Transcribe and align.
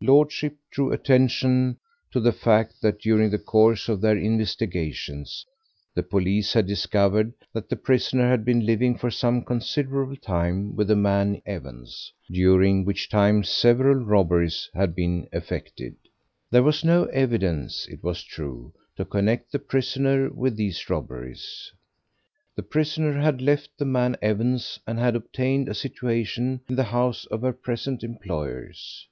Lordship 0.00 0.56
drew 0.70 0.90
attention 0.90 1.76
to 2.10 2.18
the 2.18 2.32
fact 2.32 2.80
that 2.80 2.98
during 2.98 3.28
the 3.28 3.38
course 3.38 3.90
of 3.90 4.00
their 4.00 4.16
investigations 4.16 5.44
the 5.94 6.02
police 6.02 6.54
had 6.54 6.66
discovered 6.66 7.34
that 7.52 7.68
the 7.68 7.76
prisoner 7.76 8.26
had 8.30 8.42
been 8.42 8.64
living 8.64 8.96
for 8.96 9.10
some 9.10 9.44
considerable 9.44 10.16
time 10.16 10.74
with 10.74 10.88
the 10.88 10.96
man 10.96 11.42
Evans, 11.44 12.10
during 12.30 12.86
which 12.86 13.10
time 13.10 13.44
several 13.44 14.02
robberies 14.02 14.70
had 14.72 14.94
been 14.94 15.28
effected. 15.30 15.94
There 16.50 16.62
was 16.62 16.82
no 16.82 17.04
evidence, 17.12 17.86
it 17.88 18.02
was 18.02 18.22
true, 18.22 18.72
to 18.96 19.04
connect 19.04 19.52
the 19.52 19.58
prisoner 19.58 20.30
with 20.30 20.56
these 20.56 20.88
robberies. 20.88 21.70
The 22.54 22.62
prisoner 22.62 23.20
had 23.20 23.42
left 23.42 23.76
the 23.76 23.84
man 23.84 24.16
Evans 24.22 24.80
and 24.86 24.98
had 24.98 25.14
obtained 25.14 25.68
a 25.68 25.74
situation 25.74 26.62
in 26.66 26.76
the 26.76 26.84
house 26.84 27.26
of 27.26 27.42
her 27.42 27.52
present 27.52 28.02
employers. 28.02 29.06